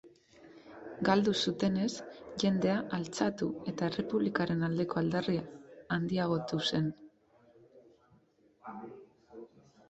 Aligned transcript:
Galdu 1.09 1.33
zutenez 1.49 1.89
jendea 2.43 2.77
altxatu 2.97 3.49
eta 3.73 3.89
errepublikaren 3.91 4.69
aldeko 4.69 5.01
aldarri 5.03 5.37
handiagotu 5.97 6.63
zen. 6.65 6.89